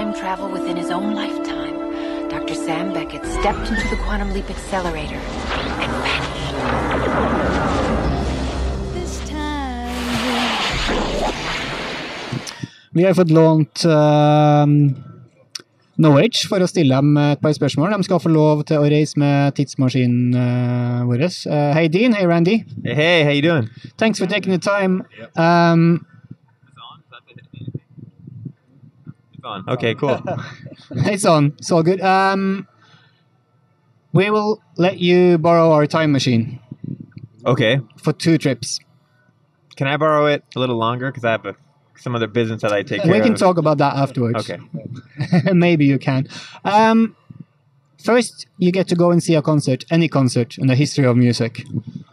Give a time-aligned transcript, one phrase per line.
[0.00, 1.76] time travel within his own lifetime,
[2.28, 2.54] Dr.
[2.54, 5.20] Sam Beckett stepped into the Quantum Leap Accelerator
[5.84, 6.54] and vanished.
[8.94, 9.90] This time.
[12.92, 14.94] Vi har fått lånt um,
[15.96, 17.92] No Age for å stille dem et par spørsmål.
[17.92, 21.28] De skal få lov til å reise med tidsmaskinen uh, vår.
[21.44, 22.62] Uh, hey Dean, hey Randy.
[22.84, 23.68] Hey, how you doing?
[23.98, 25.04] Thanks for taking the time.
[25.36, 26.06] Um,
[29.40, 29.64] It's on.
[29.70, 30.20] Okay, cool.
[30.90, 31.54] it's on.
[31.56, 32.02] It's all good.
[32.02, 32.68] Um,
[34.12, 36.60] we will let you borrow our time machine
[37.46, 37.80] okay.
[37.96, 38.80] for two trips.
[39.76, 41.10] Can I borrow it a little longer?
[41.10, 41.56] Because I have a,
[41.96, 43.38] some other business that I take care We can of.
[43.38, 44.50] talk about that afterwards.
[44.50, 44.62] Okay.
[45.54, 46.28] Maybe you can.
[46.62, 47.16] Um,
[48.04, 51.16] first, you get to go and see a concert, any concert in the history of
[51.16, 51.64] music.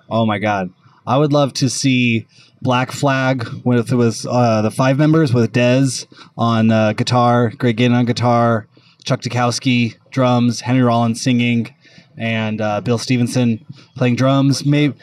[0.10, 0.70] Oh my god.
[1.08, 2.28] I would love to see
[2.62, 6.06] Black Flag with it was uh, the five members with Dez
[6.38, 8.68] on uh, guitar, Greg Ginn on guitar,
[9.06, 11.74] Chuck Dukowski drums, Henry Rollins singing,
[12.18, 14.66] and uh, Bill Stevenson playing drums.
[14.66, 14.96] Maybe,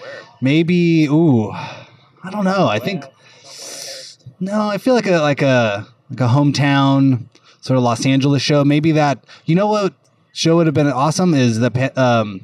[0.42, 1.06] maybe.
[1.06, 2.68] Ooh, I don't know.
[2.68, 3.04] I think
[4.40, 4.68] no.
[4.68, 7.28] I feel like a like a like a hometown
[7.62, 8.62] sort of Los Angeles show.
[8.62, 9.24] Maybe that.
[9.46, 9.94] You know what
[10.34, 12.42] show would have been awesome is the um,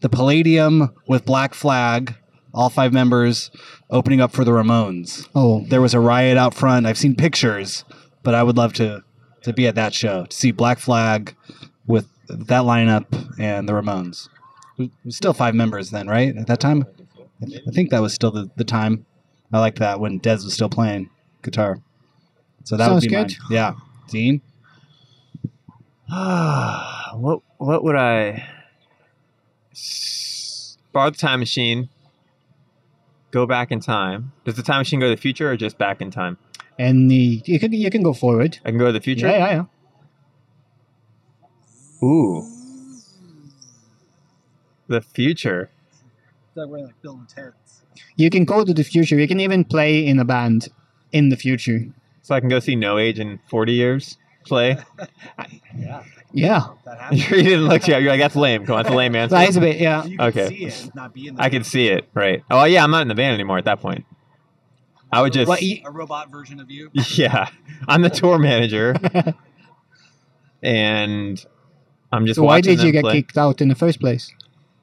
[0.00, 2.14] the Palladium with Black Flag,
[2.54, 3.50] all five members
[3.90, 5.28] opening up for the Ramones.
[5.34, 6.86] Oh, There was a riot out front.
[6.86, 7.84] I've seen pictures,
[8.22, 9.02] but I would love to
[9.42, 11.34] to be at that show to see Black Flag
[11.86, 14.28] with that lineup and the Ramones.
[15.08, 16.36] Still five members then, right?
[16.36, 16.84] At that time,
[17.42, 19.06] I think that was still the, the time.
[19.52, 21.08] I liked that when Dez was still playing
[21.42, 21.78] guitar.
[22.64, 23.28] So that Sounds would be good.
[23.28, 23.48] mine.
[23.50, 23.72] Yeah,
[24.08, 24.42] Dean.
[26.08, 28.48] what what would I?
[30.92, 31.88] borrow the time machine?
[33.30, 34.32] Go back in time.
[34.44, 36.38] Does the time machine go to the future or just back in time?
[36.78, 38.58] any you can you can go forward.
[38.64, 39.26] I can go to the future.
[39.26, 39.64] Yeah, yeah,
[42.02, 42.06] yeah.
[42.06, 42.48] Ooh.
[44.86, 45.70] The future.
[46.54, 46.70] like
[47.02, 47.82] Bill and Ted's.
[48.16, 49.18] You can go to the future.
[49.18, 50.68] You can even play in a band
[51.12, 51.88] in the future.
[52.22, 54.16] So I can go see No Age in 40 years
[54.48, 54.76] play.
[55.76, 56.66] Yeah, Yeah,
[57.12, 57.86] you didn't look.
[57.86, 58.66] You're like that's lame.
[58.66, 59.34] Come on, that's a lame answer.
[59.36, 59.78] that is a bit.
[59.78, 60.48] Yeah, You can Okay.
[60.48, 62.08] see it, not be in the I can see it.
[62.14, 62.42] Right.
[62.50, 64.04] Oh yeah, I'm not in the band anymore at that point.
[65.12, 65.62] I would just.
[65.62, 66.90] You- a robot version of you.
[66.92, 67.48] Yeah,
[67.86, 68.94] I'm the tour manager,
[70.62, 71.44] and
[72.12, 72.36] I'm just.
[72.36, 73.14] so why did you get play.
[73.22, 74.30] kicked out in the first place?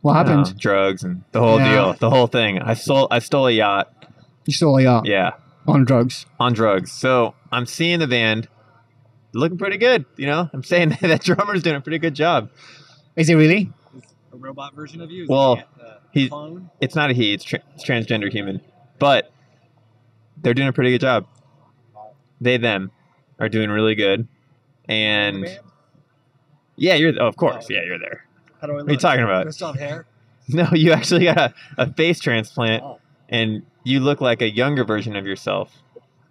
[0.02, 0.58] What happened?
[0.60, 1.72] drugs and the whole Yeah.
[1.72, 2.60] deal, the whole thing.
[2.62, 3.08] I stole.
[3.12, 3.92] I stole a yacht.
[4.46, 5.32] You stole a yacht Yeah,
[5.68, 6.26] on drugs.
[6.40, 6.92] on drugs.
[6.92, 8.48] So I'm seeing the band
[9.36, 10.06] looking pretty good.
[10.18, 12.50] You know, I'm saying that, that drummer's doing a pretty good job.
[13.16, 13.72] Is it really?
[14.34, 15.24] A robot version of you.
[15.24, 16.70] Is Well, he a- a he- clone.
[16.82, 17.34] It's not a he.
[17.34, 18.62] It's, tra- it's transgender human,
[19.00, 19.32] but
[20.42, 21.28] they're doing a pretty good job.
[22.42, 22.92] They them
[23.40, 24.28] are doing really good,
[24.90, 25.48] and
[26.76, 27.14] yeah, you're.
[27.20, 27.74] Oh, of course, oh.
[27.74, 28.26] yeah, you're there.
[28.60, 28.84] How do I look?
[28.86, 29.44] What are you talking about?
[29.44, 30.06] Do I still have hair?
[30.48, 34.84] No, you actually got a, a face transplant, Oh, and you look like a younger
[34.84, 35.72] version of yourself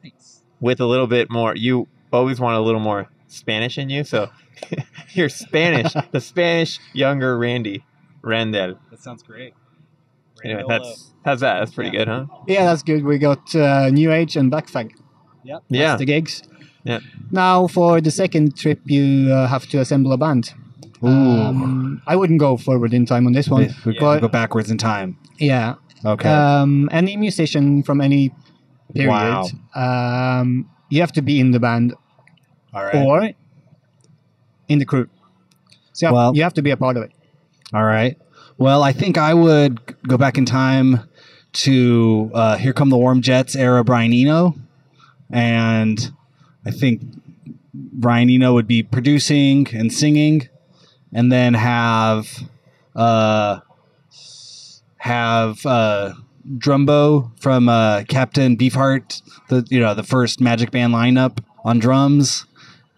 [0.03, 0.43] thanks.
[0.60, 1.56] with a little bit more.
[1.56, 4.30] You always want a little more Spanish in you, so
[5.12, 7.84] you're Spanish, the Spanish younger Randy
[8.22, 8.78] Randall.
[8.91, 9.54] That sounds great.
[10.44, 11.58] Anyway, Randall, that's how's that?
[11.58, 12.26] That's pretty good, huh?
[12.47, 13.04] Yeah, that's good.
[13.04, 14.94] We got uh, New Age and Black Flag.
[15.44, 15.62] Yep.
[15.69, 15.97] Yeah.
[15.97, 16.42] The gigs.
[16.84, 17.00] Yeah.
[17.30, 20.52] Now for the second trip, you uh, have to assemble a band.
[21.02, 21.08] Ooh.
[21.08, 23.69] Um, I wouldn't go forward in time on this one.
[23.84, 24.00] we Yeah.
[24.00, 25.19] go, go backwards in time.
[25.38, 25.75] Yeah.
[26.04, 26.28] Okay.
[26.28, 28.32] Um, any musician from any
[28.94, 29.44] period, Wow.
[29.75, 31.94] um, you have to be in the band
[32.75, 32.95] All right.
[32.95, 33.31] or
[34.69, 35.09] in the crew.
[35.93, 37.12] So you have, Well- you have to be a part of it.
[37.73, 38.17] All right.
[38.59, 41.01] Well, I think I would g- go back in time
[41.55, 44.55] to uh, Here Come the Warm Jets era Brian Eno.
[45.31, 46.12] And
[46.65, 47.03] I think
[47.75, 50.49] Brian Eno would be producing and singing
[51.12, 52.29] and then have
[52.95, 53.61] uh,
[54.99, 56.15] have uh,
[56.59, 62.47] Drumbo from uh, Captain Beefheart, the you know the first Magic Band lineup on drums,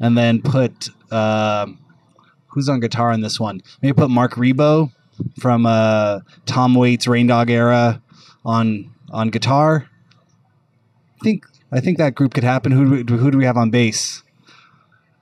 [0.00, 1.66] and then put uh,
[2.48, 3.60] who's on guitar in this one?
[3.82, 4.92] Maybe put Marc Ribot
[5.40, 8.02] from uh, Tom Waits Rain Dog era
[8.44, 9.88] on on guitar.
[11.20, 12.72] I think I think that group could happen.
[12.72, 14.22] Who do we, who do we have on bass?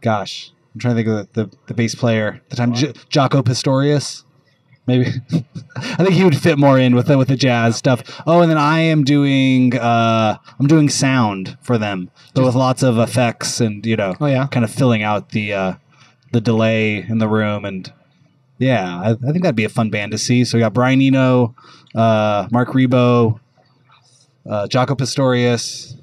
[0.00, 2.40] Gosh, I'm trying to think of the, the, the bass player.
[2.44, 4.24] at The time J- Jaco Pastorius.
[4.86, 5.06] Maybe
[5.76, 8.22] I think he would fit more in with the with the jazz stuff.
[8.26, 12.82] Oh, and then I am doing uh, I'm doing sound for them, but with lots
[12.82, 14.46] of effects and you know Oh yeah.
[14.46, 15.74] kind of filling out the uh,
[16.32, 17.92] the delay in the room and
[18.58, 20.44] yeah, I, I think that'd be a fun band to see.
[20.44, 21.54] So we got Brian Eno,
[21.94, 23.40] uh, Marc Ribot,
[24.48, 25.96] uh, Jaco Pastorius.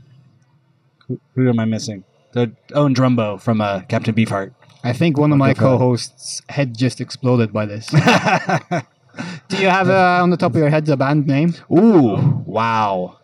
[1.07, 2.03] Who, who am I missing?
[2.35, 4.53] Oh, and Drumbo from uh, Captain Beefheart.
[4.83, 5.69] I think one of my What the fuck?
[5.79, 7.87] co-hosts' head just exploded by this.
[9.49, 11.53] Do you have uh, on the top of your head a band name?
[11.71, 13.17] Ooh, wow.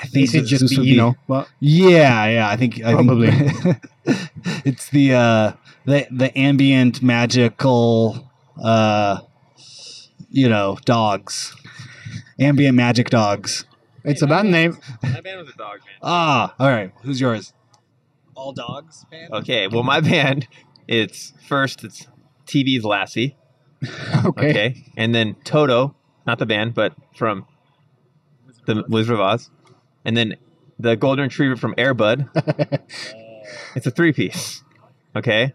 [0.00, 1.16] I think Is it just this the would you be- know?
[1.26, 2.48] Well, Yeah, yeah.
[2.48, 3.30] I think I Probably.
[3.30, 3.78] Think
[4.64, 5.52] it's the uh,
[5.86, 8.30] the the ambient magical,
[8.62, 9.20] uh,
[10.30, 11.54] you know, dogs.
[12.38, 13.64] Ambient magic dogs.
[14.04, 14.78] it's a band name.
[15.02, 15.98] My band was a dog band.
[16.02, 16.92] Ah, all right.
[17.02, 17.52] Who's yours?
[18.38, 19.32] All dogs band.
[19.32, 20.46] Okay, well, my band,
[20.86, 22.06] it's first, it's
[22.46, 23.36] TV's Lassie.
[24.24, 24.50] Okay.
[24.50, 24.84] Okay.
[24.96, 25.94] And then Toto,
[26.26, 27.46] not the band, but from
[28.66, 29.50] the Wizard of Oz.
[30.04, 30.36] And then
[30.78, 32.28] the Golden Retriever from Air Bud.
[33.76, 34.62] it's a three piece.
[35.14, 35.54] Okay.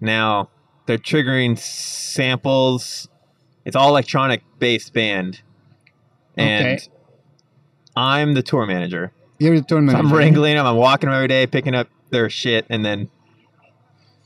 [0.00, 0.50] Now,
[0.86, 3.08] they're triggering samples.
[3.64, 5.42] It's all electronic based band.
[6.36, 6.88] And Okay.
[7.96, 9.12] I'm the tour manager.
[9.38, 9.98] You're the tour So manager.
[10.06, 10.66] I'm wrangling them.
[10.66, 13.10] I'm walking them every day, picking up their shit, and then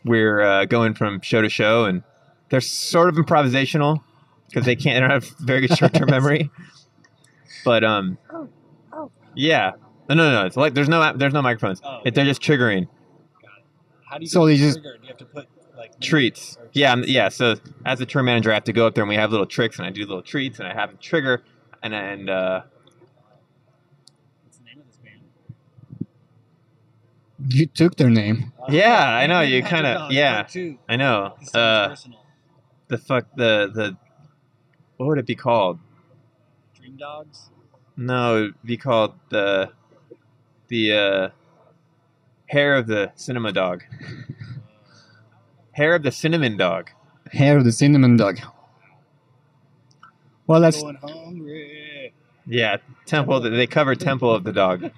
[0.04, 1.84] we're uh, going from show to show.
[1.84, 2.02] And
[2.48, 4.02] they're sort of improvisational
[4.48, 4.96] because they can't.
[4.96, 6.50] They don't have very good short-term memory.
[7.64, 8.18] But um,
[9.34, 9.72] yeah.
[10.08, 10.46] No, no, no.
[10.46, 11.80] It's like there's no there's no microphones.
[11.84, 12.88] Oh, It, they're just triggering
[14.10, 14.96] How do you So get they just- trigger?
[14.98, 16.56] Do you have to put like treats.
[16.58, 17.28] or Yeah, I'm- yeah.
[17.28, 17.56] So
[17.86, 19.78] as a tour manager, I have to go up there and we have little tricks,
[19.78, 21.42] and I do little treats, and I have them trigger,
[21.82, 22.62] and and uh,
[24.44, 25.20] What's the name of this band?
[27.48, 28.52] You took their name.
[28.60, 30.42] Uh, Yeah, I know, you kinda- yeah.
[30.44, 30.56] Part
[30.88, 31.34] I know.
[31.54, 31.96] Uh,
[32.88, 33.96] the fuck the the
[34.96, 35.78] what would it be called?
[36.78, 37.50] Dream Dogs.
[37.96, 39.72] No, it'd be called the
[40.68, 41.28] the uh,
[42.46, 43.82] hair of the cinema dog.
[45.72, 46.90] Hair of the cinnamon dog.
[47.32, 48.38] Hair of the cinnamon dog.
[50.46, 52.12] Well, that's Going hungry.
[52.46, 53.40] Yeah, temple.
[53.40, 54.90] They cover temple of the dog.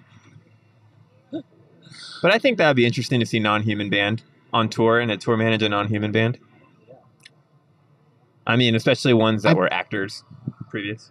[2.23, 5.17] But I think that would be interesting to see non-human band on tour and a
[5.17, 6.39] tour manage a non-human band.
[8.47, 10.23] I mean, especially ones that I- were actors
[10.69, 11.11] previous.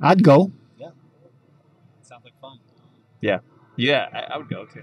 [0.00, 0.50] I'd go.
[0.78, 0.88] Yeah.
[2.02, 2.58] Sounds like fun.
[3.20, 3.38] Yeah,
[3.76, 4.82] Yeah, I, I would go too.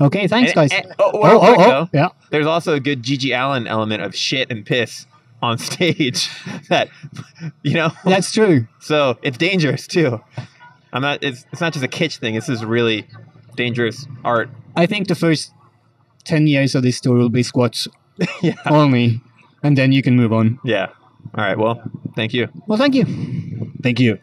[0.00, 0.72] Okay, thanks, And- guys.
[0.72, 2.08] and- oh, oh, oh, oh, though, yeah.
[2.30, 5.06] there's also a good GG Allin element of shit and piss
[5.42, 6.28] on stage
[6.68, 6.88] that
[7.62, 8.66] you know That's true.
[8.78, 10.20] so it's dangerous too
[10.92, 13.06] i'm not it's, it's not just a kitsch thing this is really
[13.56, 15.52] dangerous art I think the first
[16.24, 17.88] 10 years of this tour will be squats
[18.42, 19.20] yeah only,
[19.62, 20.58] and then you can move on.
[20.64, 20.88] yeah
[21.34, 21.80] all right well
[22.16, 23.04] thank you Well, thank you.
[23.82, 24.18] Thank you.